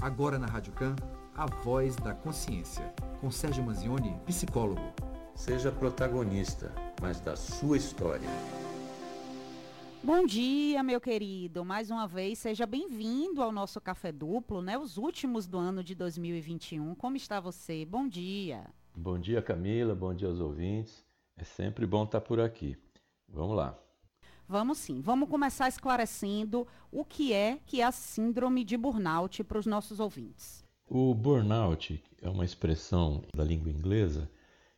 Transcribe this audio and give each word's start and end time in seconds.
Agora 0.00 0.38
na 0.38 0.46
Rádio 0.46 0.72
Can, 0.72 0.96
a 1.34 1.44
voz 1.44 1.94
da 1.94 2.14
consciência, 2.14 2.82
com 3.20 3.30
Sérgio 3.30 3.62
Manzioni, 3.62 4.16
psicólogo. 4.24 4.80
Seja 5.34 5.70
protagonista, 5.70 6.72
mas 7.02 7.20
da 7.20 7.36
sua 7.36 7.76
história. 7.76 8.26
Bom 10.02 10.24
dia, 10.24 10.82
meu 10.82 11.02
querido. 11.02 11.66
Mais 11.66 11.90
uma 11.90 12.08
vez, 12.08 12.38
seja 12.38 12.64
bem-vindo 12.64 13.42
ao 13.42 13.52
nosso 13.52 13.78
Café 13.78 14.10
Duplo, 14.10 14.62
né? 14.62 14.78
Os 14.78 14.96
últimos 14.96 15.46
do 15.46 15.58
ano 15.58 15.84
de 15.84 15.94
2021. 15.94 16.94
Como 16.94 17.18
está 17.18 17.38
você? 17.38 17.84
Bom 17.84 18.08
dia. 18.08 18.70
Bom 18.96 19.18
dia, 19.18 19.42
Camila. 19.42 19.94
Bom 19.94 20.14
dia 20.14 20.28
aos 20.28 20.40
ouvintes. 20.40 21.04
É 21.36 21.44
sempre 21.44 21.84
bom 21.84 22.04
estar 22.04 22.22
por 22.22 22.40
aqui. 22.40 22.74
Vamos 23.28 23.54
lá. 23.54 23.78
Vamos 24.50 24.78
sim. 24.78 25.00
Vamos 25.00 25.28
começar 25.28 25.68
esclarecendo 25.68 26.66
o 26.90 27.04
que 27.04 27.32
é 27.32 27.60
que 27.64 27.80
é 27.80 27.84
a 27.84 27.92
síndrome 27.92 28.64
de 28.64 28.76
burnout 28.76 29.44
para 29.44 29.60
os 29.60 29.64
nossos 29.64 30.00
ouvintes. 30.00 30.64
O 30.88 31.14
burnout 31.14 32.02
é 32.20 32.28
uma 32.28 32.44
expressão 32.44 33.22
da 33.32 33.44
língua 33.44 33.70
inglesa 33.70 34.28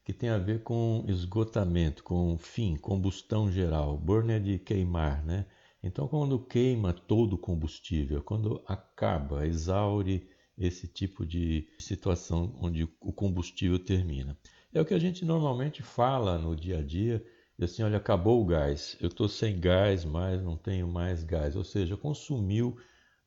que 0.04 0.12
tem 0.12 0.28
a 0.28 0.36
ver 0.36 0.62
com 0.62 1.06
esgotamento, 1.08 2.04
com 2.04 2.36
fim, 2.36 2.76
combustão 2.76 3.50
geral. 3.50 3.96
Burn 3.96 4.34
é 4.34 4.38
de 4.38 4.58
queimar, 4.58 5.24
né? 5.24 5.46
Então, 5.82 6.06
quando 6.06 6.38
queima 6.38 6.92
todo 6.92 7.32
o 7.32 7.38
combustível, 7.38 8.22
quando 8.22 8.62
acaba, 8.66 9.46
exaure 9.46 10.28
esse 10.58 10.86
tipo 10.86 11.24
de 11.24 11.66
situação 11.78 12.54
onde 12.60 12.86
o 13.00 13.10
combustível 13.10 13.78
termina. 13.78 14.36
É 14.70 14.82
o 14.82 14.84
que 14.84 14.92
a 14.92 14.98
gente 14.98 15.24
normalmente 15.24 15.82
fala 15.82 16.36
no 16.36 16.54
dia 16.54 16.80
a 16.80 16.82
dia 16.82 17.24
e 17.62 17.64
assim, 17.64 17.82
olha, 17.82 17.96
acabou 17.96 18.42
o 18.42 18.46
gás, 18.46 18.96
eu 19.00 19.08
estou 19.08 19.28
sem 19.28 19.58
gás 19.58 20.04
mais, 20.04 20.42
não 20.42 20.56
tenho 20.56 20.88
mais 20.88 21.22
gás. 21.24 21.56
Ou 21.56 21.64
seja, 21.64 21.96
consumiu 21.96 22.76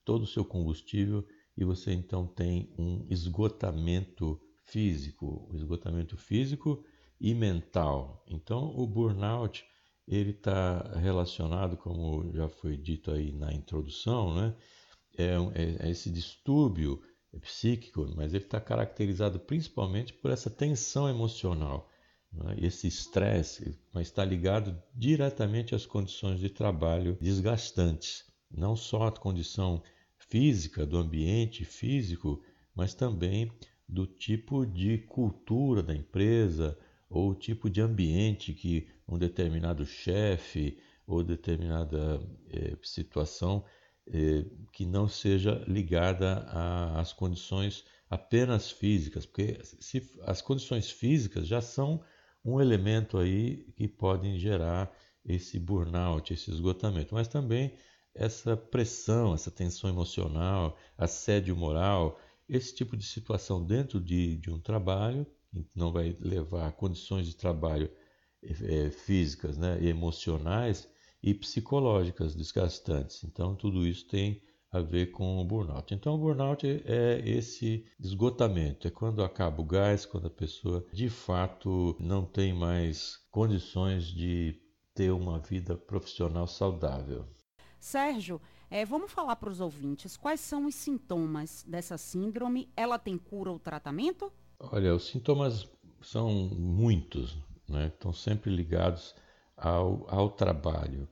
todo 0.03 0.23
o 0.23 0.27
seu 0.27 0.44
combustível 0.44 1.25
e 1.58 1.63
você 1.63 1.94
então 1.94 2.27
tem 2.27 2.73
um 2.77 3.05
esgotamento 3.09 4.39
físico, 4.64 5.47
um 5.52 5.55
esgotamento 5.55 6.17
físico 6.17 6.83
e 7.19 7.33
mental. 7.33 8.23
Então, 8.27 8.73
o 8.75 8.86
burnout 8.86 9.66
ele 10.08 10.31
está 10.31 10.81
relacionado, 10.99 11.77
como 11.77 12.31
já 12.33 12.47
foi 12.47 12.77
dito 12.77 13.11
aí 13.11 13.31
na 13.31 13.53
introdução, 13.53 14.36
né? 14.36 14.55
é, 15.17 15.36
é, 15.53 15.88
é 15.88 15.89
esse 15.89 16.09
distúrbio 16.09 17.02
psíquico, 17.42 18.08
mas 18.16 18.33
ele 18.33 18.44
está 18.44 18.61
caracterizado 18.61 19.39
principalmente 19.39 20.14
por 20.14 20.31
essa 20.31 20.49
tensão 20.49 21.09
emocional 21.09 21.89
né? 22.36 22.55
Esse 22.59 22.88
estresse 22.88 23.78
está 23.95 24.23
ligado 24.23 24.81
diretamente 24.94 25.73
às 25.73 25.86
condições 25.86 26.39
de 26.39 26.50
trabalho 26.50 27.17
desgastantes, 27.22 28.25
não 28.52 28.75
só 28.75 29.08
a 29.08 29.11
condição 29.11 29.81
física, 30.17 30.86
do 30.86 30.97
ambiente 30.97 31.64
físico, 31.64 32.44
mas 32.75 32.94
também 32.94 33.52
do 33.88 34.05
tipo 34.08 34.66
de 34.66 34.97
cultura 35.00 35.83
da 35.83 35.94
empresa 35.94 36.77
ou 37.09 37.31
o 37.31 37.36
tipo 37.36 37.69
de 37.69 37.81
ambiente 37.81 38.53
que 38.53 38.88
um 39.08 39.17
determinado 39.17 39.86
chefe 39.86 40.77
ou 41.05 41.23
determinada 41.23 42.20
eh, 42.49 42.75
situação 42.81 43.64
eh, 44.08 44.45
que 44.73 44.86
não 44.86 45.08
seja 45.08 45.64
ligada 45.67 46.39
às 46.95 47.14
condições 47.14 47.86
apenas 48.09 48.72
físicas, 48.72 49.25
porque 49.25 49.59
se, 49.64 50.11
as 50.23 50.42
condições 50.42 50.89
físicas 50.89 51.47
já 51.47 51.61
são 51.61 52.03
um 52.46 52.62
elemento 52.62 53.18
aí 53.18 53.66
que 53.76 53.88
podem 53.88 54.38
gerar 54.38 54.96
esse 55.26 55.60
burnout, 55.60 56.32
esse 56.32 56.52
esgotamento, 56.52 57.16
mas 57.16 57.28
também 57.28 57.74
essa 58.14 58.56
pressão, 58.56 59.34
essa 59.34 59.50
tensão 59.50 59.90
emocional, 59.90 60.78
assédio 60.98 61.56
moral, 61.56 62.20
esse 62.48 62.73
tipo 62.73 62.96
de 62.96 63.04
situação 63.04 63.66
dentro 63.66 64.00
de, 64.00 64.38
de 64.38 64.52
um 64.52 64.60
trabalho, 64.60 65.26
que 65.52 65.68
não 65.76 65.92
vai 65.92 66.16
levar 66.20 66.68
a 66.68 66.72
condições 66.72 67.26
de 67.26 67.36
trabalho 67.36 67.90
é, 68.44 68.89
físicas 68.92 69.58
né, 69.58 69.84
emocionais 69.84 70.88
e 71.23 71.34
psicológicas 71.34 72.36
desgastantes. 72.36 73.23
Então, 73.23 73.55
tudo 73.55 73.88
isso 73.88 74.08
tem 74.08 74.42
a 74.75 74.81
ver 74.81 75.11
com 75.11 75.39
o 75.39 75.45
burnout. 75.45 75.93
Então, 75.93 76.15
o 76.15 76.17
burnout 76.17 76.67
é 76.86 77.21
esse 77.25 77.86
esgotamento, 77.99 78.87
é 78.87 78.91
quando 78.91 79.23
acaba 79.23 79.61
o 79.61 79.65
gás, 79.65 80.05
quando 80.05 80.27
a 80.27 80.30
pessoa 80.30 80.86
de 80.91 81.09
fato 81.09 81.95
não 81.99 82.25
tem 82.25 82.53
mais 82.53 83.17
condições 83.31 84.05
de 84.05 84.59
ter 84.93 85.11
uma 85.11 85.39
vida 85.39 85.75
profissional 85.75 86.45
saudável. 86.45 87.25
Sérgio, 87.80 88.41
é, 88.69 88.83
vamos 88.83 89.11
falar 89.11 89.36
para 89.37 89.49
os 89.49 89.61
ouvintes 89.61 90.17
quais 90.17 90.39
são 90.39 90.65
os 90.65 90.75
sintomas 90.75 91.63
dessa 91.67 91.97
síndrome? 91.97 92.69
Ela 92.75 92.99
tem 92.99 93.17
cura 93.17 93.52
ou 93.52 93.59
tratamento? 93.59 94.31
Olha, 94.59 94.95
os 94.95 95.07
sintomas 95.07 95.69
são 96.02 96.30
muitos, 96.33 97.37
né? 97.69 97.87
estão 97.87 98.11
sempre 98.11 98.53
ligados 98.53 99.15
ao, 99.55 100.05
ao 100.09 100.30
trabalho. 100.30 101.07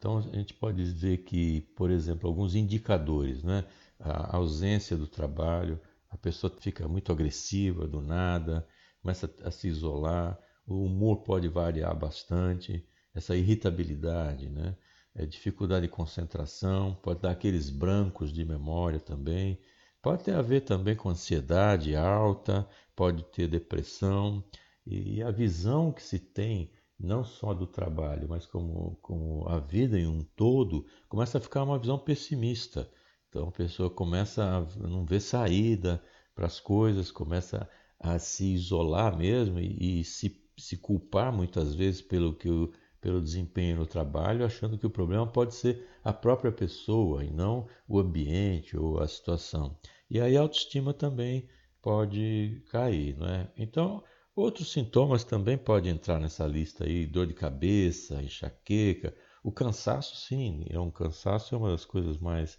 Então 0.00 0.16
a 0.16 0.22
gente 0.22 0.54
pode 0.54 0.82
dizer 0.82 1.18
que, 1.24 1.60
por 1.76 1.90
exemplo, 1.90 2.26
alguns 2.26 2.54
indicadores, 2.54 3.42
né? 3.44 3.66
A 3.98 4.34
ausência 4.34 4.96
do 4.96 5.06
trabalho, 5.06 5.78
a 6.08 6.16
pessoa 6.16 6.50
fica 6.58 6.88
muito 6.88 7.12
agressiva 7.12 7.86
do 7.86 8.00
nada, 8.00 8.66
começa 9.02 9.30
a 9.44 9.50
se 9.50 9.68
isolar, 9.68 10.40
o 10.66 10.86
humor 10.86 11.18
pode 11.18 11.48
variar 11.48 11.94
bastante, 11.94 12.82
essa 13.14 13.36
irritabilidade, 13.36 14.48
né? 14.48 14.74
É, 15.14 15.26
dificuldade 15.26 15.86
de 15.86 15.92
concentração, 15.92 16.94
pode 17.02 17.20
dar 17.20 17.32
aqueles 17.32 17.68
brancos 17.68 18.32
de 18.32 18.42
memória 18.42 19.00
também, 19.00 19.60
pode 20.00 20.24
ter 20.24 20.32
a 20.34 20.40
ver 20.40 20.62
também 20.62 20.96
com 20.96 21.10
ansiedade 21.10 21.94
alta, 21.94 22.66
pode 22.96 23.22
ter 23.24 23.48
depressão, 23.48 24.42
e 24.86 25.22
a 25.22 25.30
visão 25.30 25.92
que 25.92 26.02
se 26.02 26.18
tem 26.18 26.70
não 27.00 27.24
só 27.24 27.54
do 27.54 27.66
trabalho, 27.66 28.28
mas 28.28 28.44
como, 28.44 28.98
como 29.00 29.48
a 29.48 29.58
vida 29.58 29.98
em 29.98 30.06
um 30.06 30.22
todo, 30.36 30.84
começa 31.08 31.38
a 31.38 31.40
ficar 31.40 31.62
uma 31.62 31.78
visão 31.78 31.98
pessimista. 31.98 32.90
Então 33.28 33.48
a 33.48 33.52
pessoa 33.52 33.88
começa 33.88 34.44
a 34.44 34.60
não 34.86 35.06
ver 35.06 35.20
saída 35.20 36.02
para 36.34 36.46
as 36.46 36.60
coisas, 36.60 37.10
começa 37.10 37.68
a 37.98 38.18
se 38.18 38.52
isolar 38.52 39.16
mesmo 39.16 39.58
e, 39.58 40.00
e 40.00 40.04
se, 40.04 40.44
se 40.58 40.76
culpar 40.76 41.32
muitas 41.32 41.74
vezes 41.74 42.02
pelo 42.02 42.34
que 42.34 42.50
o, 42.50 42.72
pelo 43.00 43.22
desempenho 43.22 43.78
no 43.78 43.86
trabalho, 43.86 44.44
achando 44.44 44.76
que 44.76 44.86
o 44.86 44.90
problema 44.90 45.26
pode 45.26 45.54
ser 45.54 45.86
a 46.04 46.12
própria 46.12 46.52
pessoa 46.52 47.24
e 47.24 47.30
não 47.30 47.66
o 47.88 47.98
ambiente 47.98 48.76
ou 48.76 49.00
a 49.00 49.08
situação. 49.08 49.78
E 50.10 50.20
aí 50.20 50.36
a 50.36 50.40
autoestima 50.40 50.92
também 50.92 51.48
pode 51.80 52.62
cair, 52.70 53.16
não 53.16 53.26
é? 53.26 53.50
Então 53.56 54.02
Outros 54.40 54.72
sintomas 54.72 55.22
também 55.22 55.58
podem 55.58 55.92
entrar 55.92 56.18
nessa 56.18 56.46
lista 56.46 56.84
aí, 56.84 57.06
dor 57.06 57.26
de 57.26 57.34
cabeça, 57.34 58.22
enxaqueca, 58.22 59.14
o 59.44 59.52
cansaço 59.52 60.16
sim, 60.16 60.64
é 60.70 60.80
um 60.80 60.90
cansaço 60.90 61.54
é 61.54 61.58
uma 61.58 61.70
das 61.70 61.84
coisas 61.84 62.16
mais 62.16 62.58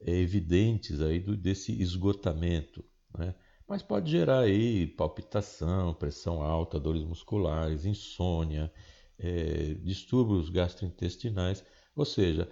é, 0.00 0.10
evidentes 0.10 1.02
aí 1.02 1.20
do, 1.20 1.36
desse 1.36 1.78
esgotamento, 1.82 2.82
né? 3.14 3.34
Mas 3.68 3.82
pode 3.82 4.10
gerar 4.10 4.38
aí 4.38 4.86
palpitação, 4.86 5.92
pressão 5.92 6.40
alta, 6.40 6.80
dores 6.80 7.04
musculares, 7.04 7.84
insônia, 7.84 8.72
é, 9.18 9.74
distúrbios 9.82 10.48
gastrointestinais, 10.48 11.62
ou 11.94 12.06
seja, 12.06 12.50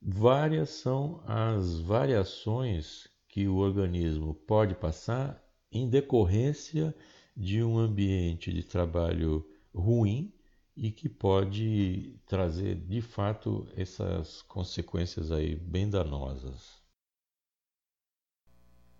várias 0.00 0.70
são 0.70 1.22
as 1.26 1.78
variações 1.80 3.10
que 3.28 3.46
o 3.46 3.56
organismo 3.56 4.34
pode 4.34 4.74
passar 4.74 5.38
em 5.70 5.86
decorrência 5.86 6.94
de 7.40 7.62
um 7.62 7.78
ambiente 7.78 8.52
de 8.52 8.62
trabalho 8.62 9.48
ruim 9.74 10.30
e 10.76 10.92
que 10.92 11.08
pode 11.08 12.20
trazer 12.26 12.74
de 12.74 13.00
fato 13.00 13.66
essas 13.74 14.42
consequências 14.42 15.32
aí 15.32 15.56
bem 15.56 15.88
danosas. 15.88 16.82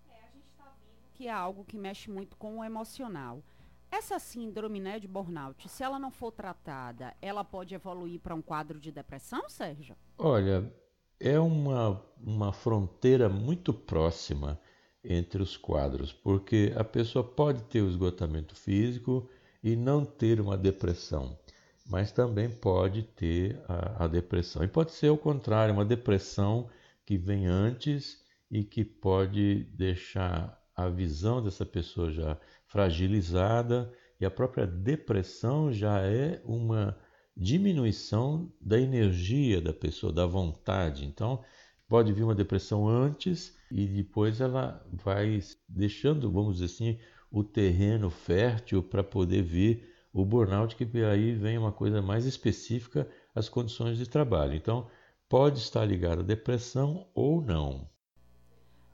É, 0.09 0.23
a 0.23 0.31
gente 0.31 0.47
está 0.47 0.73
vendo 0.81 1.13
que 1.13 1.27
é 1.27 1.31
algo 1.31 1.63
que 1.63 1.77
mexe 1.77 2.09
muito 2.09 2.35
com 2.35 2.57
o 2.57 2.63
emocional. 2.63 3.43
Essa 3.91 4.17
síndrome 4.17 4.79
né, 4.79 4.99
de 4.99 5.07
burnout, 5.07 5.69
se 5.69 5.83
ela 5.83 5.99
não 5.99 6.09
for 6.09 6.31
tratada, 6.31 7.15
ela 7.21 7.43
pode 7.43 7.75
evoluir 7.75 8.19
para 8.19 8.33
um 8.33 8.41
quadro 8.41 8.79
de 8.79 8.91
depressão, 8.91 9.47
Sérgio? 9.49 9.95
Olha, 10.17 10.73
é 11.19 11.39
uma, 11.39 12.03
uma 12.17 12.51
fronteira 12.51 13.29
muito 13.29 13.71
próxima 13.71 14.59
entre 15.03 15.41
os 15.41 15.57
quadros, 15.57 16.13
porque 16.13 16.73
a 16.75 16.83
pessoa 16.83 17.23
pode 17.23 17.63
ter 17.63 17.81
o 17.81 17.89
esgotamento 17.89 18.55
físico 18.55 19.29
e 19.63 19.75
não 19.75 20.05
ter 20.05 20.39
uma 20.39 20.57
depressão, 20.57 21.37
mas 21.85 22.11
também 22.11 22.49
pode 22.49 23.03
ter 23.03 23.59
a, 23.67 24.05
a 24.05 24.07
depressão. 24.07 24.63
E 24.63 24.67
pode 24.67 24.91
ser 24.91 25.09
o 25.09 25.17
contrário, 25.17 25.73
uma 25.73 25.85
depressão 25.85 26.69
que 27.05 27.17
vem 27.17 27.47
antes 27.47 28.21
e 28.49 28.63
que 28.63 28.83
pode 28.83 29.63
deixar 29.75 30.59
a 30.75 30.87
visão 30.89 31.43
dessa 31.43 31.65
pessoa 31.65 32.11
já 32.11 32.37
fragilizada 32.67 33.91
e 34.19 34.25
a 34.25 34.31
própria 34.31 34.65
depressão 34.65 35.71
já 35.71 35.99
é 36.01 36.41
uma 36.45 36.97
diminuição 37.35 38.51
da 38.61 38.79
energia 38.79 39.61
da 39.61 39.73
pessoa, 39.73 40.13
da 40.13 40.25
vontade. 40.25 41.05
Então, 41.05 41.43
Pode 41.91 42.13
vir 42.13 42.23
uma 42.23 42.33
depressão 42.33 42.87
antes 42.87 43.53
e 43.71 43.87
depois 43.87 44.41
ela 44.41 44.85
vai 44.91 45.39
deixando, 45.67 46.31
vamos 46.31 46.57
dizer 46.57 46.65
assim, 46.65 46.99
o 47.31 47.43
terreno 47.43 48.09
fértil 48.09 48.83
para 48.83 49.03
poder 49.03 49.41
vir 49.41 49.89
o 50.13 50.25
burnout, 50.25 50.75
que 50.75 50.85
aí 51.03 51.33
vem 51.33 51.57
uma 51.57 51.71
coisa 51.71 52.01
mais 52.01 52.25
específica 52.25 53.09
às 53.33 53.47
condições 53.47 53.97
de 53.97 54.07
trabalho. 54.07 54.53
Então, 54.53 54.89
pode 55.29 55.59
estar 55.59 55.85
ligada 55.85 56.21
à 56.21 56.25
depressão 56.25 57.07
ou 57.15 57.41
não. 57.41 57.89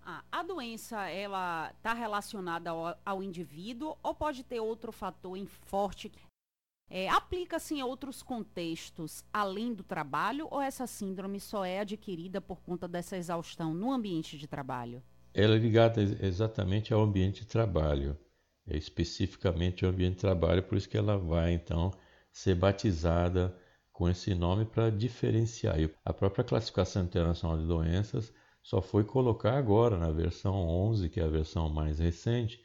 Ah, 0.06 0.24
a 0.32 0.44
doença 0.44 1.10
ela 1.10 1.72
está 1.76 1.94
relacionada 1.94 2.70
ao, 2.70 2.96
ao, 3.04 3.24
indivíduo 3.24 3.98
ou 4.02 4.14
pode 4.14 4.44
ter 4.44 4.60
outro 4.60 4.92
fator 4.92 5.38
forte 5.66 6.12
é, 6.90 7.10
Aplica-se 7.10 7.76
em 7.76 7.84
outros 7.84 8.24
contextos 8.24 9.24
além 9.34 9.74
do 9.74 9.84
trabalho 9.84 10.48
ou 10.50 10.62
essa 10.62 10.88
síndrome 10.88 11.40
só 11.40 11.66
é 11.66 11.80
adquirida 11.80 12.40
por 12.40 12.62
conta 12.62 12.88
dessa 12.88 13.18
exaustão 13.18 13.74
no 13.74 13.92
ambiente 13.92 14.38
de 14.38 14.48
trabalho? 14.48 15.04
Ela 15.34 15.56
é 15.56 15.58
ligada 15.60 16.02
exatamente 16.02 16.94
ao 16.94 17.02
ambiente 17.02 17.42
de 17.42 17.48
trabalho, 17.48 18.18
é 18.66 18.78
especificamente 18.78 19.84
ao 19.84 19.92
ambiente 19.92 20.16
de 20.16 20.22
trabalho, 20.22 20.64
por 20.64 20.78
isso 20.78 20.90
que 20.90 20.98
ela 20.98 21.18
vai 21.18 21.54
então 21.54 21.92
ser 22.32 22.56
batizada 22.56 23.56
com 23.92 24.08
esse 24.08 24.34
nome 24.34 24.64
para 24.66 24.90
diferenciar. 24.90 25.80
E 25.80 25.94
a 26.06 26.14
própria 26.14 26.44
classificação 26.44 27.04
internacional 27.04 27.58
de 27.58 27.68
doenças 27.68 28.32
só 28.64 28.82
foi 28.82 29.04
colocar 29.04 29.58
agora 29.58 29.98
na 29.98 30.12
versão 30.12 30.54
11, 30.54 31.10
que 31.10 31.20
é 31.20 31.24
a 31.24 31.30
versão 31.30 31.70
mais 31.70 32.00
recente, 32.00 32.62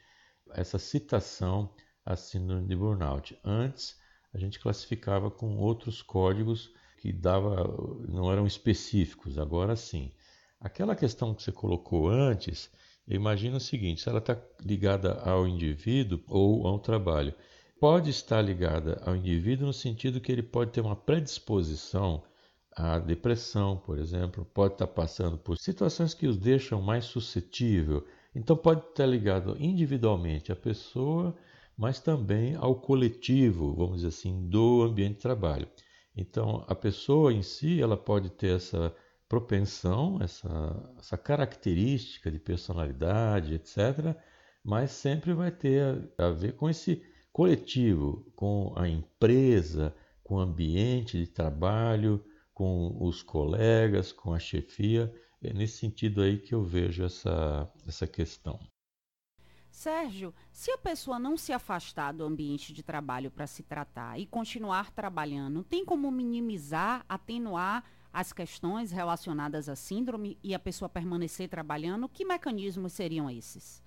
essa 0.51 0.77
citação 0.77 1.73
à 2.05 2.15
síndrome 2.15 2.67
de 2.67 2.75
burnout. 2.75 3.37
Antes 3.43 4.01
a 4.33 4.39
gente 4.39 4.59
classificava 4.59 5.29
com 5.29 5.57
outros 5.57 6.01
códigos 6.01 6.71
que 6.97 7.11
dava, 7.11 7.65
não 8.07 8.31
eram 8.31 8.47
específicos, 8.47 9.37
agora 9.37 9.75
sim. 9.75 10.11
Aquela 10.59 10.95
questão 10.95 11.33
que 11.33 11.43
você 11.43 11.51
colocou 11.51 12.07
antes, 12.07 12.71
imagina 13.07 13.57
o 13.57 13.59
seguinte: 13.59 14.01
se 14.01 14.09
ela 14.09 14.19
está 14.19 14.37
ligada 14.61 15.19
ao 15.19 15.47
indivíduo 15.47 16.21
ou 16.27 16.65
ao 16.65 16.79
trabalho. 16.79 17.33
Pode 17.79 18.09
estar 18.09 18.41
ligada 18.41 19.01
ao 19.05 19.13
indivíduo 19.13 19.67
no 19.67 19.73
sentido 19.73 20.21
que 20.21 20.31
ele 20.31 20.41
pode 20.41 20.71
ter 20.71 20.79
uma 20.79 20.95
predisposição 20.95 22.23
à 22.73 22.97
depressão, 22.97 23.75
por 23.75 23.99
exemplo, 23.99 24.45
pode 24.45 24.75
estar 24.75 24.87
passando 24.87 25.37
por 25.37 25.57
situações 25.57 26.13
que 26.13 26.25
os 26.25 26.37
deixam 26.37 26.81
mais 26.81 27.03
suscetível. 27.03 28.07
Então 28.33 28.55
pode 28.55 28.79
estar 28.87 29.05
ligado 29.05 29.57
individualmente 29.59 30.49
à 30.49 30.55
pessoa 30.55 31.35
mas 31.77 31.99
também 31.99 32.55
ao 32.55 32.75
coletivo, 32.75 33.73
vamos 33.75 33.97
dizer 33.97 34.07
assim, 34.09 34.47
do 34.47 34.83
ambiente 34.83 35.15
de 35.15 35.21
trabalho. 35.21 35.67
Então, 36.15 36.63
a 36.67 36.75
pessoa 36.75 37.33
em 37.33 37.41
si, 37.41 37.81
ela 37.81 37.97
pode 37.97 38.29
ter 38.29 38.55
essa 38.55 38.95
propensão, 39.27 40.19
essa, 40.21 40.93
essa 40.99 41.17
característica 41.17 42.29
de 42.29 42.39
personalidade, 42.39 43.55
etc., 43.55 44.15
mas 44.63 44.91
sempre 44.91 45.33
vai 45.33 45.51
ter 45.51 46.09
a, 46.17 46.29
ver 46.29 46.53
com 46.55 46.69
esse 46.69 47.03
coletivo, 47.31 48.31
com 48.35 48.73
a 48.77 48.87
empresa, 48.87 49.93
com 50.23 50.35
o 50.35 50.39
ambiente 50.39 51.17
de 51.17 51.27
trabalho, 51.27 52.23
com 52.53 52.95
os 53.01 53.21
colegas, 53.23 54.11
com 54.11 54.33
a 54.33 54.39
chefia. 54.39 55.13
É 55.41 55.51
nesse 55.51 55.79
sentido 55.79 56.21
aí 56.21 56.37
que 56.37 56.53
eu 56.53 56.63
vejo 56.63 57.03
essa, 57.03 57.69
essa 57.87 58.07
questão. 58.07 58.59
Sérgio, 59.73 60.35
se 60.51 60.69
a 60.69 60.77
pessoa 60.77 61.17
não 61.17 61.35
se 61.35 61.51
afastar 61.51 62.13
do 62.13 62.23
ambiente 62.23 62.71
de 62.71 62.83
trabalho 62.83 63.31
para 63.31 63.47
se 63.47 63.63
tratar 63.63 64.19
e 64.19 64.25
continuar 64.27 64.91
trabalhando, 64.91 65.63
tem 65.63 65.83
como 65.83 66.11
minimizar, 66.11 67.03
atenuar 67.09 67.83
as 68.13 68.31
questões 68.31 68.91
relacionadas 68.91 69.67
à 69.67 69.75
síndrome 69.75 70.37
e 70.43 70.53
a 70.53 70.59
pessoa 70.59 70.87
permanecer 70.87 71.49
trabalhando? 71.49 72.07
Que 72.07 72.23
mecanismos 72.23 72.93
seriam 72.93 73.27
esses? 73.27 73.83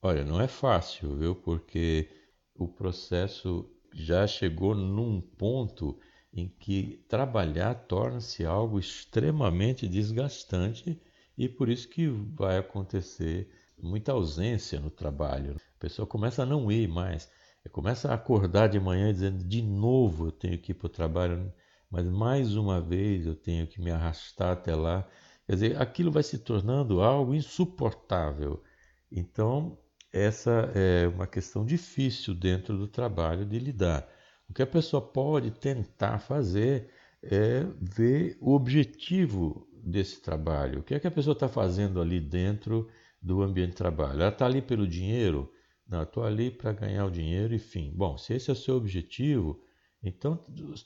Olha, 0.00 0.24
não 0.24 0.40
é 0.40 0.48
fácil, 0.48 1.14
viu? 1.14 1.36
Porque 1.36 2.08
o 2.54 2.66
processo 2.66 3.70
já 3.92 4.26
chegou 4.26 4.74
num 4.74 5.20
ponto 5.20 6.00
em 6.32 6.48
que 6.48 7.04
trabalhar 7.10 7.74
torna-se 7.74 8.46
algo 8.46 8.78
extremamente 8.78 9.86
desgastante 9.86 10.98
e 11.36 11.46
por 11.46 11.68
isso 11.68 11.90
que 11.90 12.08
vai 12.08 12.56
acontecer 12.56 13.50
muita 13.78 14.12
ausência 14.12 14.80
no 14.80 14.90
trabalho. 14.90 15.56
A 15.76 15.80
pessoa 15.80 16.06
começa 16.06 16.42
a 16.42 16.46
não 16.46 16.70
ir 16.70 16.88
mais, 16.88 17.30
começa 17.70 18.10
a 18.10 18.14
acordar 18.14 18.68
de 18.68 18.78
manhã 18.78 19.12
dizendo 19.12 19.42
de 19.44 19.62
novo 19.62 20.26
eu 20.26 20.32
tenho 20.32 20.58
que 20.58 20.72
ir 20.72 20.74
para 20.74 20.86
o 20.86 20.90
trabalho, 20.90 21.52
mas 21.90 22.06
mais 22.06 22.56
uma 22.56 22.80
vez 22.80 23.26
eu 23.26 23.34
tenho 23.34 23.66
que 23.66 23.80
me 23.80 23.90
arrastar 23.90 24.52
até 24.52 24.74
lá. 24.74 25.08
Quer 25.46 25.52
dizer, 25.54 25.80
aquilo 25.80 26.10
vai 26.10 26.22
se 26.22 26.38
tornando 26.38 27.02
algo 27.02 27.34
insuportável. 27.34 28.62
Então, 29.10 29.78
essa 30.12 30.70
é 30.74 31.08
uma 31.08 31.26
questão 31.26 31.64
difícil 31.64 32.34
dentro 32.34 32.76
do 32.78 32.88
trabalho 32.88 33.44
de 33.44 33.58
lidar. 33.58 34.08
O 34.48 34.54
que 34.54 34.62
a 34.62 34.66
pessoa 34.66 35.00
pode 35.00 35.50
tentar 35.50 36.18
fazer 36.18 36.88
é 37.22 37.66
ver 37.80 38.36
o 38.40 38.54
objetivo 38.54 39.66
desse 39.82 40.20
trabalho. 40.20 40.80
O 40.80 40.82
que 40.82 40.94
é 40.94 41.00
que 41.00 41.06
a 41.06 41.10
pessoa 41.10 41.32
está 41.32 41.48
fazendo 41.48 42.00
ali 42.00 42.20
dentro 42.20 42.88
do 43.24 43.42
ambiente 43.42 43.70
de 43.70 43.76
trabalho. 43.76 44.20
Ela 44.20 44.28
está 44.28 44.44
ali 44.44 44.60
pelo 44.60 44.86
dinheiro? 44.86 45.50
Não, 45.88 46.02
estou 46.02 46.24
ali 46.24 46.50
para 46.50 46.72
ganhar 46.72 47.06
o 47.06 47.10
dinheiro 47.10 47.54
e 47.54 47.58
fim. 47.58 47.90
Bom, 47.96 48.18
se 48.18 48.34
esse 48.34 48.50
é 48.50 48.52
o 48.52 48.56
seu 48.56 48.76
objetivo, 48.76 49.58
então 50.02 50.38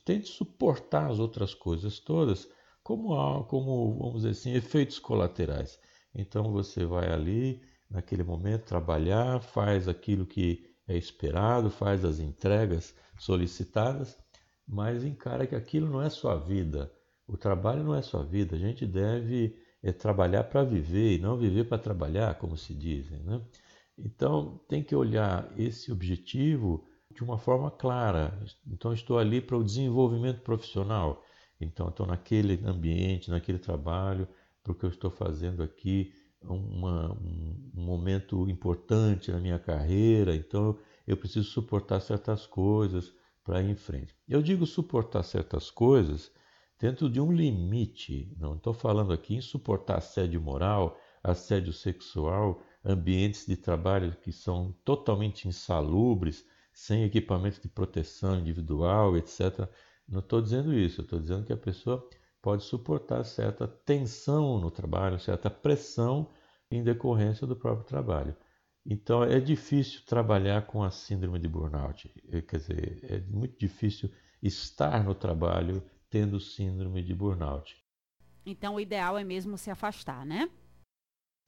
tente 0.04 0.28
suportar 0.28 1.10
as 1.10 1.18
outras 1.18 1.52
coisas 1.52 1.98
todas 1.98 2.48
como, 2.82 3.44
como 3.44 3.98
vamos 3.98 4.22
dizer 4.22 4.30
assim, 4.30 4.54
efeitos 4.54 5.00
colaterais. 5.00 5.78
Então 6.14 6.52
você 6.52 6.86
vai 6.86 7.12
ali, 7.12 7.60
naquele 7.90 8.22
momento, 8.22 8.64
trabalhar, 8.64 9.40
faz 9.40 9.88
aquilo 9.88 10.24
que 10.24 10.64
é 10.86 10.96
esperado, 10.96 11.70
faz 11.70 12.04
as 12.04 12.20
entregas 12.20 12.94
solicitadas, 13.18 14.16
mas 14.66 15.04
encara 15.04 15.46
que 15.46 15.56
aquilo 15.56 15.88
não 15.88 16.00
é 16.00 16.08
sua 16.08 16.36
vida. 16.36 16.90
O 17.26 17.36
trabalho 17.36 17.82
não 17.82 17.94
é 17.94 18.00
sua 18.00 18.24
vida. 18.24 18.56
A 18.56 18.58
gente 18.58 18.86
deve 18.86 19.54
é 19.82 19.92
trabalhar 19.92 20.44
para 20.44 20.64
viver 20.64 21.16
e 21.16 21.18
não 21.18 21.36
viver 21.36 21.64
para 21.64 21.78
trabalhar, 21.78 22.34
como 22.36 22.56
se 22.56 22.74
dizem. 22.74 23.18
Né? 23.20 23.40
Então, 23.96 24.60
tem 24.68 24.82
que 24.82 24.94
olhar 24.94 25.52
esse 25.56 25.92
objetivo 25.92 26.86
de 27.14 27.22
uma 27.22 27.38
forma 27.38 27.70
clara. 27.70 28.38
Então, 28.66 28.92
estou 28.92 29.18
ali 29.18 29.40
para 29.40 29.56
o 29.56 29.64
desenvolvimento 29.64 30.40
profissional. 30.42 31.24
Então, 31.60 31.88
estou 31.88 32.06
naquele 32.06 32.64
ambiente, 32.64 33.30
naquele 33.30 33.58
trabalho, 33.58 34.28
porque 34.62 34.84
eu 34.84 34.90
estou 34.90 35.10
fazendo 35.10 35.62
aqui 35.62 36.12
uma, 36.42 37.12
um, 37.12 37.70
um 37.76 37.82
momento 37.82 38.48
importante 38.48 39.32
na 39.32 39.40
minha 39.40 39.58
carreira. 39.58 40.34
Então, 40.34 40.78
eu 41.06 41.16
preciso 41.16 41.48
suportar 41.48 42.00
certas 42.00 42.46
coisas 42.46 43.12
para 43.42 43.62
ir 43.62 43.70
em 43.70 43.74
frente. 43.74 44.14
Eu 44.28 44.42
digo 44.42 44.66
suportar 44.66 45.22
certas 45.22 45.70
coisas 45.70 46.30
dentro 46.78 47.10
de 47.10 47.20
um 47.20 47.32
limite. 47.32 48.32
Não 48.38 48.54
estou 48.54 48.72
falando 48.72 49.12
aqui 49.12 49.34
em 49.34 49.40
suportar 49.40 49.98
assédio 49.98 50.40
moral, 50.40 50.98
assédio 51.22 51.72
sexual, 51.72 52.62
ambientes 52.84 53.46
de 53.46 53.56
trabalho 53.56 54.16
que 54.22 54.32
são 54.32 54.72
totalmente 54.84 55.48
insalubres, 55.48 56.46
sem 56.72 57.02
equipamento 57.02 57.60
de 57.60 57.68
proteção 57.68 58.38
individual, 58.38 59.16
etc. 59.16 59.68
Não 60.08 60.20
estou 60.20 60.40
dizendo 60.40 60.72
isso, 60.72 61.02
estou 61.02 61.18
dizendo 61.18 61.44
que 61.44 61.52
a 61.52 61.56
pessoa 61.56 62.08
pode 62.40 62.62
suportar 62.62 63.24
certa 63.24 63.66
tensão 63.66 64.60
no 64.60 64.70
trabalho, 64.70 65.18
certa 65.18 65.50
pressão 65.50 66.30
em 66.70 66.84
decorrência 66.84 67.46
do 67.46 67.56
próprio 67.56 67.84
trabalho. 67.84 68.36
Então 68.86 69.24
é 69.24 69.40
difícil 69.40 70.02
trabalhar 70.06 70.66
com 70.66 70.82
a 70.82 70.90
síndrome 70.90 71.38
de 71.38 71.48
burnout, 71.48 72.08
quer 72.48 72.56
dizer, 72.56 73.00
é 73.02 73.20
muito 73.20 73.58
difícil 73.58 74.10
estar 74.40 75.02
no 75.04 75.14
trabalho 75.14 75.82
tendo 76.10 76.40
síndrome 76.40 77.02
de 77.02 77.14
burnout. 77.14 77.76
Então 78.44 78.76
o 78.76 78.80
ideal 78.80 79.18
é 79.18 79.24
mesmo 79.24 79.58
se 79.58 79.70
afastar, 79.70 80.24
né? 80.24 80.48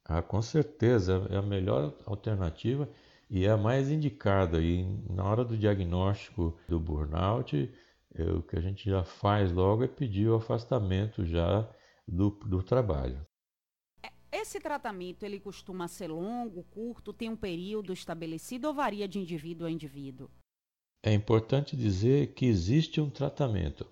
Ah, 0.04 0.22
com 0.22 0.42
certeza, 0.42 1.26
é 1.30 1.36
a 1.36 1.42
melhor 1.42 1.96
alternativa 2.04 2.88
e 3.28 3.44
é 3.44 3.50
a 3.50 3.56
mais 3.56 3.90
indicada. 3.90 4.60
E 4.60 4.82
na 5.08 5.24
hora 5.24 5.44
do 5.44 5.56
diagnóstico 5.56 6.58
do 6.68 6.80
burnout, 6.80 7.72
é, 8.14 8.24
o 8.32 8.42
que 8.42 8.56
a 8.56 8.60
gente 8.60 8.88
já 8.88 9.04
faz 9.04 9.52
logo 9.52 9.84
é 9.84 9.88
pedir 9.88 10.28
o 10.28 10.34
afastamento 10.34 11.24
já 11.24 11.68
do, 12.06 12.30
do 12.30 12.62
trabalho. 12.62 13.24
É, 14.02 14.10
esse 14.32 14.58
tratamento 14.58 15.22
ele 15.24 15.38
costuma 15.38 15.86
ser 15.86 16.08
longo, 16.08 16.64
curto, 16.64 17.12
tem 17.12 17.30
um 17.30 17.36
período 17.36 17.92
estabelecido 17.92 18.68
ou 18.68 18.74
varia 18.74 19.06
de 19.06 19.18
indivíduo 19.18 19.66
a 19.66 19.70
indivíduo? 19.70 20.28
É 21.02 21.14
importante 21.14 21.76
dizer 21.76 22.34
que 22.34 22.44
existe 22.44 23.00
um 23.00 23.08
tratamento 23.08 23.86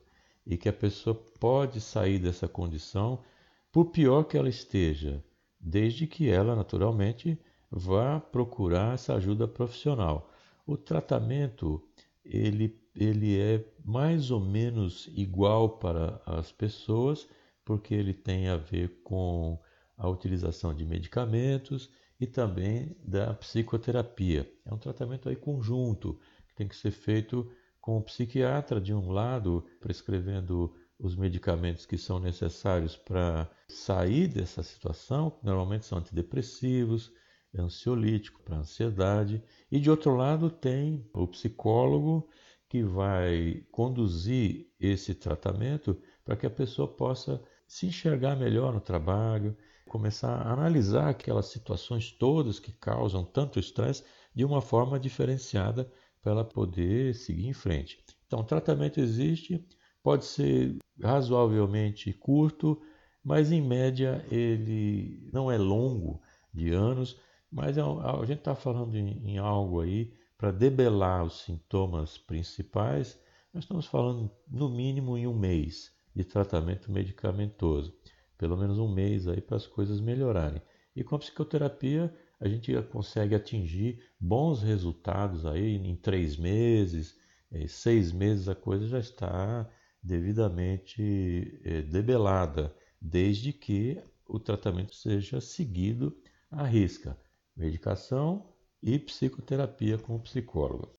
e 0.49 0.57
que 0.57 0.69
a 0.69 0.73
pessoa 0.73 1.15
pode 1.39 1.79
sair 1.79 2.19
dessa 2.19 2.49
condição, 2.49 3.23
por 3.71 3.91
pior 3.91 4.25
que 4.25 4.39
ela 4.39 4.49
esteja, 4.49 5.23
desde 5.61 6.07
que 6.07 6.31
ela, 6.31 6.57
naturalmente, 6.57 7.39
vá 7.71 8.19
procurar 8.19 8.95
essa 8.95 9.15
ajuda 9.15 9.47
profissional. 9.47 10.33
O 10.67 10.75
tratamento 10.75 11.87
ele, 12.25 12.81
ele 12.95 13.39
é 13.39 13.63
mais 13.85 14.31
ou 14.31 14.41
menos 14.41 15.11
igual 15.15 15.79
para 15.79 16.21
as 16.25 16.51
pessoas, 16.51 17.29
porque 17.63 17.95
ele 17.95 18.15
tem 18.15 18.49
a 18.49 18.57
ver 18.57 19.03
com 19.05 19.59
a 19.99 20.09
utilização 20.09 20.73
de 20.75 20.87
medicamentos 20.87 21.91
e 22.19 22.27
também 22.27 22.97
da 23.05 23.35
psicoterapia. 23.35 24.51
É 24.65 24.73
um 24.73 24.79
tratamento 24.79 25.29
aí 25.29 25.37
conjunto 25.37 26.19
que 26.49 26.55
tem 26.55 26.67
que 26.67 26.77
ser 26.77 26.91
feito 26.91 27.51
com 27.89 27.97
o 27.97 28.03
psiquiatra 28.03 28.79
de 28.79 28.93
um 28.93 29.11
lado 29.11 29.65
prescrevendo 29.81 30.75
os 30.99 31.17
medicamentos 31.17 31.87
que 31.87 31.97
são 31.97 32.19
necessários 32.19 32.95
para 32.95 33.51
sair 33.67 34.29
dessa 34.29 34.63
situação, 34.63 35.39
normalmente 35.43 35.87
são 35.87 35.97
antidepressivos, 35.97 37.11
ansiolítico 37.59 38.43
para 38.43 38.59
ansiedade, 38.59 39.43
e 39.73 39.81
de 39.81 39.89
outro 39.89 40.15
lado 40.15 40.51
tem 40.51 41.09
o 41.15 41.27
psicólogo 41.29 42.29
que 42.69 42.83
vai 42.83 43.65
conduzir 43.73 44.71
esse 44.79 45.15
tratamento 45.15 45.99
para 46.23 46.37
que 46.37 46.45
a 46.45 46.51
pessoa 46.51 46.87
possa 46.87 47.43
se 47.67 47.87
enxergar 47.87 48.37
melhor 48.37 48.75
no 48.75 48.83
trabalho, 48.83 49.57
começar 49.89 50.43
a 50.43 50.53
analisar 50.53 51.09
aquelas 51.09 51.47
situações 51.47 52.13
todas 52.13 52.61
que 52.61 52.71
causam 52.71 53.25
tanto 53.25 53.59
estresse 53.59 54.05
de 54.35 54.45
uma 54.45 54.61
forma 54.61 55.01
diferenciada 55.01 55.91
para 56.23 56.33
ela 56.33 56.45
poder 56.45 57.15
seguir 57.15 57.47
em 57.47 57.53
frente. 57.53 57.99
Então, 58.27 58.41
o 58.41 58.45
tratamento 58.45 59.01
existe, 59.01 59.65
pode 60.03 60.25
ser 60.25 60.77
razoavelmente 61.03 62.13
curto, 62.13 62.81
mas 63.23 63.53
em 63.53 63.63
média 63.63 64.25
ele 64.31 65.29
não 65.33 65.51
é 65.51 65.57
longo 65.57 66.21
de 66.53 66.71
anos, 66.71 67.19
mas 67.51 67.79
é 67.79 67.83
a 67.83 68.25
gente 68.25 68.39
está 68.39 68.55
falando 68.55 68.95
em, 68.97 69.27
em 69.27 69.39
algo 69.39 69.81
aí 69.81 70.13
para 70.37 70.51
debelar 70.53 71.25
os 71.25 71.41
sintomas 71.41 72.17
principais, 72.17 73.21
nós 73.53 73.65
estamos 73.65 73.87
falando 73.87 74.31
no 74.47 74.69
mínimo 74.69 75.17
em 75.17 75.27
um 75.27 75.37
mês 75.37 75.93
de 76.15 76.25
tratamento 76.25 76.93
medicamentoso, 76.93 77.93
pelo 78.37 78.57
menos 78.57 78.79
um 78.79 78.89
mês 78.89 79.27
aí 79.27 79.41
para 79.41 79.57
as 79.57 79.67
coisas 79.67 80.01
melhorarem. 80.01 80.63
E 80.95 81.03
com 81.03 81.17
a 81.17 81.19
psicoterapia 81.19 82.15
a 82.41 82.49
gente 82.49 82.73
consegue 82.93 83.35
atingir 83.35 84.03
bons 84.19 84.63
resultados 84.63 85.45
aí 85.45 85.77
em 85.77 85.97
três 85.97 86.37
meses, 86.37 87.19
eh, 87.51 87.67
seis 87.67 88.13
meses 88.13 88.49
a 88.49 88.55
coisa 88.55 88.87
já 88.87 88.99
está 88.99 89.69
devidamente 90.03 91.61
eh, 91.65 91.83
debelada, 91.83 92.75
desde 93.01 93.53
que 93.53 94.01
o 94.27 94.39
tratamento 94.39 94.95
seja 94.95 95.41
seguido 95.41 96.17
à 96.51 96.65
risca. 96.65 97.19
Medicação 97.57 98.53
e 98.81 98.99
psicoterapia 98.99 99.99
com 99.99 100.15
o 100.15 100.21
psicólogo. 100.21 100.95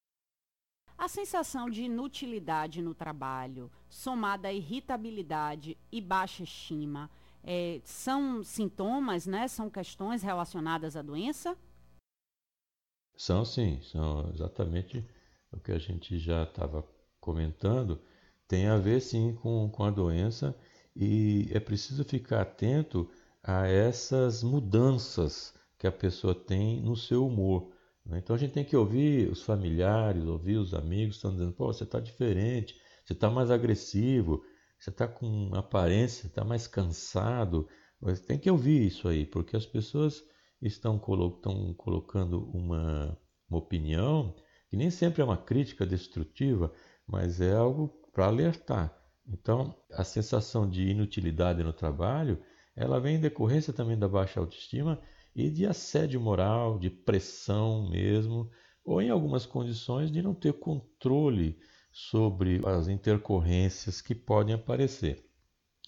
A 0.98 1.08
sensação 1.08 1.70
de 1.70 1.84
inutilidade 1.84 2.82
no 2.82 2.94
trabalho, 2.94 3.72
somada 3.88 4.50
à 4.50 4.54
irritabilidade 4.54 5.78
e 5.90 6.02
baixa 6.02 6.44
estima, 6.44 7.10
é, 7.44 7.82
são 7.84 8.44
sintomas, 8.44 9.26
né? 9.26 9.48
São 9.48 9.70
questões 9.70 10.22
relacionadas 10.24 10.96
à 10.96 11.02
doença? 11.02 11.58
São 13.16 13.44
sim, 13.44 13.82
são 13.82 14.30
exatamente 14.34 15.06
o 15.52 15.60
que 15.60 15.72
a 15.72 15.80
gente 15.80 16.18
já 16.18 16.44
estava 16.44 16.88
comentando. 17.20 18.00
Tem 18.48 18.68
a 18.68 18.78
ver 18.78 19.02
sim 19.02 19.36
com, 19.36 19.70
com 19.70 19.84
a 19.84 19.92
doença 19.92 20.56
e 20.96 21.50
é 21.52 21.60
preciso 21.60 22.04
ficar 22.04 22.42
atento 22.42 23.10
a 23.44 23.68
essas 23.68 24.44
mudanças 24.44 25.54
que 25.78 25.88
a 25.88 25.92
pessoa 25.92 26.36
tem 26.36 26.82
no 26.82 26.96
seu 26.96 27.26
humor. 27.26 27.72
Né? 28.06 28.20
Então 28.20 28.36
a 28.36 28.40
gente 28.40 28.54
tem 28.54 28.66
que 28.66 28.76
ouvir 28.76 29.30
os 29.30 29.42
familiares, 29.44 30.26
ouvir 30.26 30.58
os 30.58 30.74
amigos, 30.74 31.16
estão 31.16 31.32
dizendo, 31.32 31.54
pô, 31.54 31.68
você 31.68 31.84
está 31.84 32.00
diferente, 32.00 32.76
você 33.06 33.14
está 33.14 33.30
mais 33.30 33.50
agressivo, 33.50 34.44
você 34.80 34.90
está 34.90 35.08
com 35.08 35.52
aparência, 35.54 36.28
está 36.28 36.44
mais 36.44 36.66
cansado. 36.66 37.68
Mas 38.02 38.22
tem 38.22 38.40
que 38.40 38.50
ouvir 38.50 38.88
isso 38.88 39.08
aí, 39.08 39.26
porque 39.26 39.58
as 39.58 39.66
pessoas 39.66 40.24
estão, 40.62 40.98
colo 40.98 41.42
colocando 41.78 42.50
uma, 42.52 43.18
uma 43.50 43.60
opinião 43.60 44.34
que 44.70 44.78
nem 44.78 44.90
sempre 44.90 45.22
é 45.22 45.26
uma 45.26 45.38
crítica 45.38 45.86
destrutiva, 45.86 46.72
mas 47.06 47.42
é 47.42 47.54
algo 47.54 47.90
para 48.14 48.28
alertar. 48.28 48.96
Então, 49.28 49.76
a 49.92 50.04
sensação 50.04 50.70
de 50.70 50.90
inutilidade 50.90 51.64
no 51.64 51.74
trabalho, 51.74 52.42
ela 52.76 53.00
vem 53.00 53.16
em 53.16 53.20
decorrência 53.20 53.74
também 53.74 53.98
da 53.98 54.08
baixa 54.08 54.40
autoestima 54.40 55.02
e 55.36 55.50
de 55.50 55.66
assédio 55.66 56.22
moral, 56.22 56.80
de 56.80 56.90
pressão 56.90 57.90
mesmo, 57.90 58.50
ou 58.84 59.02
em 59.02 59.10
algumas 59.10 59.46
condições 59.46 60.12
de 60.12 60.22
não 60.22 60.34
ter 60.34 60.54
controle 60.54 61.60
sobre 61.92 62.62
as 62.66 62.88
intercorrências 62.88 64.02
que 64.02 64.14
podem 64.14 64.56
aparecer. 64.56 65.26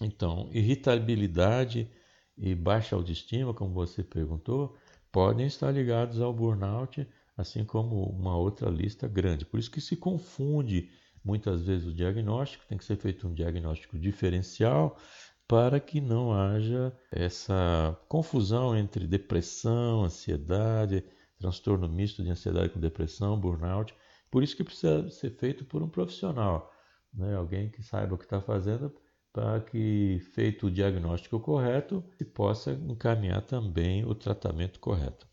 Então, 0.00 0.48
irritabilidade 0.52 1.90
e 2.36 2.54
baixa 2.54 2.96
autoestima, 2.96 3.54
como 3.54 3.72
você 3.72 4.02
perguntou, 4.02 4.76
podem 5.10 5.46
estar 5.46 5.70
ligados 5.70 6.20
ao 6.20 6.32
burnout, 6.32 7.06
assim 7.36 7.64
como 7.64 8.04
uma 8.04 8.36
outra 8.36 8.68
lista 8.70 9.06
grande. 9.06 9.44
Por 9.44 9.60
isso 9.60 9.70
que 9.70 9.80
se 9.80 9.96
confunde 9.96 10.90
muitas 11.24 11.62
vezes 11.62 11.86
o 11.86 11.94
diagnóstico, 11.94 12.66
tem 12.66 12.76
que 12.76 12.84
ser 12.84 12.96
feito 12.96 13.28
um 13.28 13.34
diagnóstico 13.34 13.98
diferencial 13.98 14.98
para 15.46 15.78
que 15.78 16.00
não 16.00 16.32
haja 16.32 16.92
essa 17.10 17.96
confusão 18.08 18.76
entre 18.76 19.06
depressão, 19.06 20.04
ansiedade, 20.04 21.04
transtorno 21.38 21.88
misto 21.88 22.22
de 22.22 22.30
ansiedade 22.30 22.70
com 22.70 22.80
depressão, 22.80 23.38
burnout, 23.38 23.94
por 24.32 24.42
isso 24.42 24.56
que 24.56 24.64
precisa 24.64 25.10
ser 25.10 25.30
feito 25.36 25.62
por 25.66 25.82
um 25.82 25.88
profissional, 25.90 26.72
né? 27.12 27.36
alguém 27.36 27.70
que 27.70 27.82
saiba 27.82 28.14
o 28.14 28.18
que 28.18 28.24
está 28.24 28.40
fazendo, 28.40 28.90
para 29.30 29.60
que, 29.60 30.20
feito 30.34 30.66
o 30.66 30.70
diagnóstico 30.70 31.38
correto, 31.38 32.02
se 32.16 32.24
possa 32.24 32.72
encaminhar 32.72 33.42
também 33.42 34.06
o 34.06 34.14
tratamento 34.14 34.80
correto. 34.80 35.28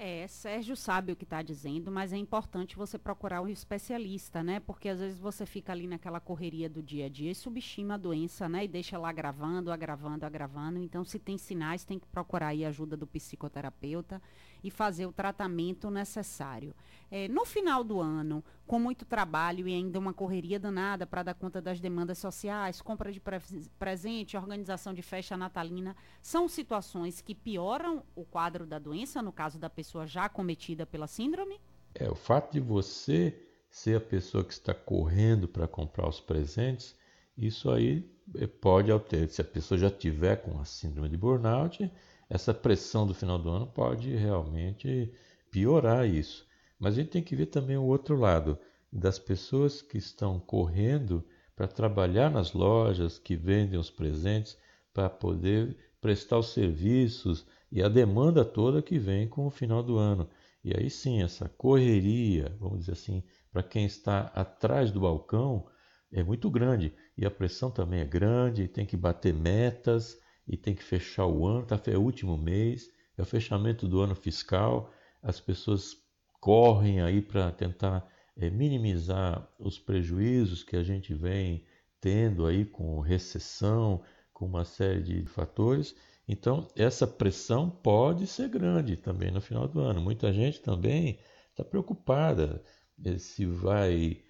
É, 0.00 0.28
Sérgio 0.28 0.76
sabe 0.76 1.10
o 1.10 1.16
que 1.16 1.24
está 1.24 1.42
dizendo, 1.42 1.90
mas 1.90 2.12
é 2.12 2.16
importante 2.16 2.76
você 2.76 2.96
procurar 2.96 3.42
um 3.42 3.48
especialista, 3.48 4.44
né? 4.44 4.60
Porque 4.60 4.88
às 4.88 5.00
vezes 5.00 5.18
você 5.18 5.44
fica 5.44 5.72
ali 5.72 5.88
naquela 5.88 6.20
correria 6.20 6.70
do 6.70 6.80
dia 6.80 7.06
a 7.06 7.08
dia 7.08 7.32
e 7.32 7.34
subestima 7.34 7.94
a 7.94 7.96
doença, 7.96 8.48
né? 8.48 8.64
E 8.64 8.68
deixa 8.68 8.96
lá 8.96 9.08
agravando, 9.08 9.72
agravando, 9.72 10.24
agravando. 10.24 10.78
Então, 10.78 11.04
se 11.04 11.18
tem 11.18 11.36
sinais, 11.36 11.84
tem 11.84 11.98
que 11.98 12.06
procurar 12.06 12.48
aí 12.48 12.64
a 12.64 12.68
ajuda 12.68 12.96
do 12.96 13.08
psicoterapeuta 13.08 14.22
e 14.62 14.70
fazer 14.70 15.06
o 15.06 15.12
tratamento 15.12 15.90
necessário. 15.90 16.74
É, 17.10 17.26
no 17.26 17.44
final 17.44 17.82
do 17.82 18.00
ano, 18.00 18.44
com 18.66 18.78
muito 18.78 19.06
trabalho 19.06 19.66
e 19.66 19.74
ainda 19.74 19.98
uma 19.98 20.12
correria 20.12 20.60
danada 20.60 21.06
para 21.06 21.22
dar 21.22 21.34
conta 21.34 21.60
das 21.60 21.80
demandas 21.80 22.18
sociais, 22.18 22.82
compra 22.82 23.10
de 23.10 23.18
pre 23.18 23.40
presente, 23.78 24.36
organização 24.36 24.92
de 24.92 25.00
festa 25.00 25.36
natalina, 25.36 25.96
são 26.20 26.46
situações 26.48 27.22
que 27.22 27.34
pioram 27.34 28.04
o 28.14 28.24
quadro 28.24 28.66
da 28.66 28.78
doença, 28.78 29.22
no 29.22 29.32
caso 29.32 29.58
da 29.58 29.70
pessoa 29.70 29.87
já 30.06 30.24
acometida 30.24 30.84
pela 30.84 31.06
síndrome? 31.06 31.60
É, 31.94 32.08
o 32.10 32.14
fato 32.14 32.52
de 32.52 32.60
você 32.60 33.34
ser 33.70 33.96
a 33.96 34.00
pessoa 34.00 34.44
que 34.44 34.52
está 34.52 34.74
correndo 34.74 35.46
para 35.46 35.68
comprar 35.68 36.08
os 36.08 36.20
presentes, 36.20 36.94
isso 37.36 37.70
aí 37.70 38.08
é, 38.36 38.46
pode 38.46 38.90
alterar. 38.90 39.28
Se 39.28 39.40
a 39.40 39.44
pessoa 39.44 39.78
já 39.78 39.90
tiver 39.90 40.36
com 40.36 40.58
a 40.60 40.64
síndrome 40.64 41.08
de 41.08 41.16
burnout, 41.16 41.90
essa 42.28 42.52
pressão 42.52 43.06
do 43.06 43.14
final 43.14 43.38
do 43.38 43.48
ano 43.48 43.66
pode 43.66 44.14
realmente 44.14 45.12
piorar 45.50 46.06
isso. 46.06 46.46
Mas 46.78 46.94
a 46.94 46.96
gente 46.96 47.10
tem 47.10 47.22
que 47.22 47.36
ver 47.36 47.46
também 47.46 47.76
o 47.76 47.84
outro 47.84 48.16
lado, 48.16 48.58
das 48.92 49.18
pessoas 49.18 49.82
que 49.82 49.98
estão 49.98 50.38
correndo 50.38 51.24
para 51.54 51.66
trabalhar 51.66 52.30
nas 52.30 52.52
lojas, 52.52 53.18
que 53.18 53.36
vendem 53.36 53.78
os 53.78 53.90
presentes, 53.90 54.56
para 54.94 55.10
poder 55.10 55.76
prestar 56.00 56.38
os 56.38 56.52
serviços 56.52 57.44
e 57.70 57.82
a 57.82 57.88
demanda 57.88 58.44
toda 58.44 58.82
que 58.82 58.98
vem 58.98 59.28
com 59.28 59.46
o 59.46 59.50
final 59.50 59.82
do 59.82 59.96
ano. 59.96 60.28
E 60.64 60.72
aí 60.76 60.90
sim, 60.90 61.22
essa 61.22 61.48
correria, 61.48 62.56
vamos 62.58 62.80
dizer 62.80 62.92
assim, 62.92 63.22
para 63.52 63.62
quem 63.62 63.84
está 63.86 64.32
atrás 64.34 64.90
do 64.90 65.00
balcão 65.00 65.66
é 66.12 66.22
muito 66.22 66.50
grande. 66.50 66.92
E 67.16 67.26
a 67.26 67.30
pressão 67.30 67.70
também 67.70 68.00
é 68.00 68.04
grande, 68.04 68.68
tem 68.68 68.86
que 68.86 68.96
bater 68.96 69.34
metas, 69.34 70.18
e 70.48 70.56
tem 70.56 70.74
que 70.74 70.82
fechar 70.82 71.26
o 71.26 71.46
ano, 71.46 71.66
tá, 71.66 71.78
é 71.86 71.96
o 71.96 72.02
último 72.02 72.38
mês, 72.38 72.90
é 73.16 73.22
o 73.22 73.26
fechamento 73.26 73.86
do 73.86 74.00
ano 74.00 74.14
fiscal, 74.14 74.90
as 75.22 75.38
pessoas 75.38 75.94
correm 76.40 77.02
aí 77.02 77.20
para 77.20 77.52
tentar 77.52 78.08
é, 78.34 78.48
minimizar 78.48 79.46
os 79.58 79.78
prejuízos 79.78 80.64
que 80.64 80.76
a 80.76 80.82
gente 80.82 81.12
vem 81.12 81.64
tendo 82.00 82.46
aí 82.46 82.64
com 82.64 83.00
recessão, 83.00 84.02
com 84.32 84.46
uma 84.46 84.64
série 84.64 85.02
de 85.02 85.26
fatores. 85.26 85.94
Então, 86.28 86.68
essa 86.76 87.06
pressão 87.06 87.70
pode 87.70 88.26
ser 88.26 88.50
grande 88.50 88.96
também 88.96 89.30
no 89.30 89.40
final 89.40 89.66
do 89.66 89.80
ano. 89.80 90.00
Muita 90.00 90.30
gente 90.30 90.60
também 90.60 91.18
está 91.50 91.64
preocupada 91.64 92.62
é, 93.02 93.16
se 93.16 93.46
vai 93.46 94.20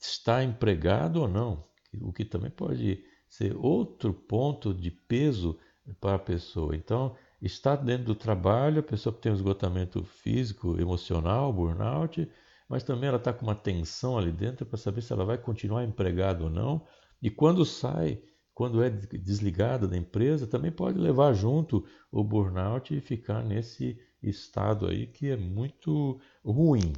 estar 0.00 0.42
empregado 0.42 1.20
ou 1.20 1.28
não, 1.28 1.64
o 2.00 2.12
que 2.12 2.24
também 2.24 2.50
pode 2.50 3.04
ser 3.28 3.54
outro 3.56 4.14
ponto 4.14 4.72
de 4.72 4.90
peso 4.90 5.58
para 6.00 6.14
a 6.14 6.18
pessoa. 6.18 6.74
Então, 6.74 7.14
está 7.40 7.76
dentro 7.76 8.06
do 8.06 8.14
trabalho, 8.14 8.80
a 8.80 8.82
pessoa 8.82 9.14
tem 9.14 9.30
um 9.30 9.34
esgotamento 9.34 10.02
físico, 10.04 10.80
emocional, 10.80 11.52
burnout, 11.52 12.30
mas 12.68 12.82
também 12.82 13.08
ela 13.08 13.18
está 13.18 13.32
com 13.32 13.44
uma 13.44 13.54
tensão 13.54 14.16
ali 14.16 14.32
dentro 14.32 14.64
para 14.64 14.78
saber 14.78 15.02
se 15.02 15.12
ela 15.12 15.24
vai 15.24 15.36
continuar 15.36 15.84
empregada 15.84 16.44
ou 16.44 16.50
não. 16.50 16.86
E 17.20 17.30
quando 17.30 17.64
sai, 17.64 18.22
quando 18.54 18.82
é 18.82 18.90
desligada 18.90 19.88
da 19.88 19.96
empresa, 19.96 20.46
também 20.46 20.70
pode 20.70 20.98
levar 20.98 21.32
junto 21.32 21.84
o 22.10 22.22
burnout 22.22 22.94
e 22.94 23.00
ficar 23.00 23.42
nesse 23.42 23.98
estado 24.22 24.86
aí 24.86 25.06
que 25.06 25.30
é 25.30 25.36
muito 25.36 26.20
ruim. 26.44 26.92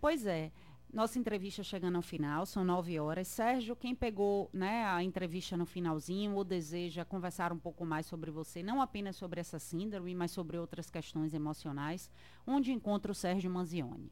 Pois 0.00 0.26
é. 0.26 0.52
Nossa 0.92 1.18
entrevista 1.18 1.62
chegando 1.62 1.96
ao 1.96 2.02
final, 2.02 2.46
são 2.46 2.64
nove 2.64 2.98
horas. 2.98 3.28
Sérgio, 3.28 3.76
quem 3.76 3.94
pegou 3.94 4.48
né, 4.54 4.86
a 4.86 5.02
entrevista 5.02 5.54
no 5.54 5.66
finalzinho 5.66 6.34
ou 6.34 6.42
deseja 6.42 7.04
conversar 7.04 7.52
um 7.52 7.58
pouco 7.58 7.84
mais 7.84 8.06
sobre 8.06 8.30
você, 8.30 8.62
não 8.62 8.80
apenas 8.80 9.16
sobre 9.16 9.38
essa 9.38 9.58
síndrome, 9.58 10.14
mas 10.14 10.30
sobre 10.30 10.56
outras 10.56 10.88
questões 10.88 11.34
emocionais, 11.34 12.10
onde 12.46 12.72
encontra 12.72 13.12
o 13.12 13.14
Sérgio 13.14 13.50
Manzioni? 13.50 14.10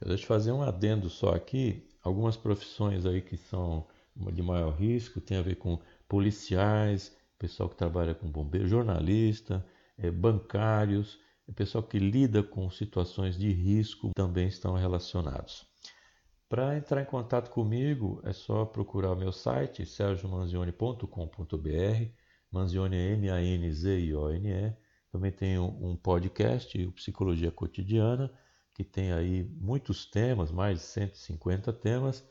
Deixa 0.00 0.24
eu 0.24 0.28
fazer 0.28 0.52
um 0.52 0.62
adendo 0.62 1.10
só 1.10 1.34
aqui. 1.34 1.86
Algumas 2.02 2.36
profissões 2.38 3.04
aí 3.04 3.20
que 3.20 3.36
são 3.36 3.86
de 4.14 4.42
maior 4.42 4.74
risco 4.74 5.20
tem 5.20 5.36
a 5.36 5.42
ver 5.42 5.56
com 5.56 5.80
policiais, 6.08 7.16
pessoal 7.38 7.68
que 7.68 7.76
trabalha 7.76 8.14
com 8.14 8.30
bombeiro, 8.30 8.68
jornalista, 8.68 9.66
é, 9.98 10.10
bancários, 10.10 11.18
é 11.48 11.52
pessoal 11.52 11.82
que 11.82 11.98
lida 11.98 12.42
com 12.42 12.70
situações 12.70 13.36
de 13.36 13.52
risco 13.52 14.10
também 14.14 14.48
estão 14.48 14.74
relacionados. 14.74 15.66
Para 16.48 16.76
entrar 16.76 17.02
em 17.02 17.06
contato 17.06 17.50
comigo 17.50 18.20
é 18.24 18.32
só 18.32 18.64
procurar 18.64 19.12
o 19.12 19.16
meu 19.16 19.32
site 19.32 19.86
sergiomanzione.com.br 19.86 21.06
Manzione 22.50 22.96
é 22.96 23.12
M-A-N-Z-I-O-N-E 23.12 24.76
também 25.12 25.30
tem 25.30 25.58
um 25.58 25.94
podcast, 25.94 26.86
o 26.86 26.92
Psicologia 26.92 27.50
Cotidiana, 27.50 28.32
que 28.72 28.82
tem 28.82 29.12
aí 29.12 29.44
muitos 29.60 30.06
temas, 30.06 30.50
mais 30.50 30.78
de 30.78 30.84
150 30.84 31.70
temas, 31.74 32.26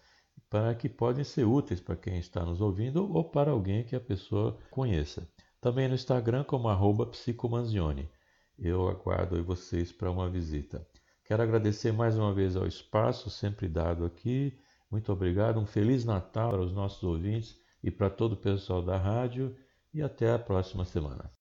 para 0.51 0.75
que 0.75 0.89
podem 0.89 1.24
ser 1.24 1.46
úteis 1.46 1.79
para 1.79 1.96
quem 1.96 2.20
está 2.20 2.46
nos 2.46 2.60
ouvindo 2.60 3.10
ou 3.10 3.24
para 3.24 3.51
alguém 3.51 3.86
que 3.86 3.96
a 3.96 4.01
pessoa 4.01 4.60
conheça. 4.70 5.25
Também 5.62 5.88
no 5.88 5.96
Instagram 5.96 6.43
como 6.43 6.67
arroba 6.67 7.05
psicomanzione. 7.05 8.10
Eu 8.60 8.89
aguardo 8.89 9.41
vocês 9.46 9.93
para 9.93 10.12
uma 10.12 10.29
visita. 10.29 10.86
Quero 11.24 11.41
agradecer 11.41 11.93
mais 11.93 12.17
uma 12.17 12.34
vez 12.34 12.58
ao 12.58 12.67
espaço 12.67 13.29
sempre 13.29 13.70
dado 13.70 14.03
aqui. 14.03 14.60
Muito 14.91 15.13
obrigado. 15.13 15.58
Um 15.58 15.65
Feliz 15.65 16.03
Natal 16.03 16.51
para 16.51 16.62
os 16.62 16.74
nossos 16.74 17.01
ouvintes 17.01 17.55
e 17.81 17.89
para 17.89 18.10
todo 18.10 18.34
o 18.34 18.38
pessoal 18.38 18.81
da 18.81 18.98
rádio. 18.98 19.55
E 19.93 20.01
até 20.01 20.34
a 20.34 20.39
próxima 20.39 20.84
semana. 20.84 21.40